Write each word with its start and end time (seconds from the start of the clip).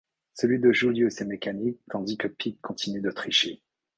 Celui 0.33 0.57
de 0.57 0.71
Julius 0.71 1.21
est 1.21 1.25
mécanique 1.25 1.79
tandis 1.91 2.17
que 2.17 2.27
Pete 2.27 2.59
continue 2.61 3.01
de 3.01 3.11
tricher. 3.11 3.61